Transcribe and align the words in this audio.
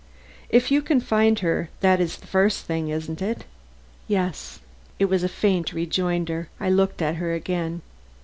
"If 0.49 0.71
you 0.71 0.81
can 0.81 0.99
find 0.99 1.37
her 1.41 1.69
that 1.81 2.01
is 2.01 2.17
the 2.17 2.25
first 2.25 2.65
thing, 2.65 2.89
isn't 2.89 3.21
it?" 3.21 3.45
"Yes." 4.07 4.59
It 4.97 5.05
was 5.05 5.21
a 5.23 5.29
faint 5.29 5.73
rejoinder. 5.73 6.49
I 6.59 6.71
looked 6.71 7.03
at 7.03 7.17
her 7.17 7.35
again. 7.35 7.83